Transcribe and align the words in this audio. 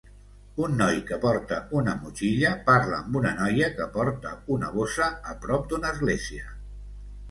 Un 0.67 0.71
noi 0.77 0.95
que 1.09 1.19
porta 1.25 1.59
una 1.81 1.93
motxilla 2.07 2.55
parla 2.71 2.99
amb 3.03 3.21
una 3.23 3.35
noia 3.43 3.71
que 3.79 3.91
porta 4.01 4.35
una 4.59 4.75
bossa 4.81 5.15
a 5.37 5.41
prop 5.47 5.73
d'una 5.73 5.97
església. 5.97 6.57